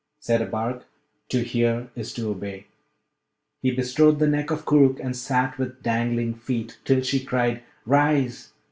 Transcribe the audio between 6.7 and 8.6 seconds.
till she cried, 'Rise!'